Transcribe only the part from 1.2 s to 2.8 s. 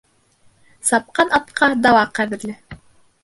атҡа дала ҡәҙерле